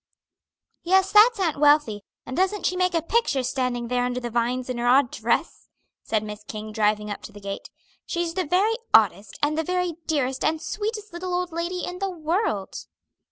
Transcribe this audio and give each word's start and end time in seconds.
"Yes, 0.81 1.11
that's 1.11 1.39
Aunt 1.39 1.59
Wealthy, 1.59 2.01
and 2.25 2.35
doesn't 2.35 2.65
she 2.65 2.75
make 2.75 2.95
a 2.95 3.03
picture 3.03 3.43
standing 3.43 3.87
there 3.87 4.03
under 4.03 4.19
the 4.19 4.31
vines 4.31 4.67
in 4.67 4.79
her 4.79 4.87
odd 4.87 5.11
dress?" 5.11 5.67
said 6.01 6.23
Miss 6.23 6.43
King, 6.43 6.71
driving 6.71 7.11
up 7.11 7.21
to 7.21 7.31
the 7.31 7.39
gate. 7.39 7.69
"She's 8.07 8.33
the 8.33 8.45
very 8.47 8.73
oddest, 8.95 9.37
and 9.43 9.59
the 9.59 9.63
very 9.63 9.97
dearest 10.07 10.43
and 10.43 10.59
sweetest 10.59 11.13
little 11.13 11.35
old 11.35 11.51
lady 11.51 11.85
in 11.85 11.99
the 11.99 12.09
world." 12.09 12.87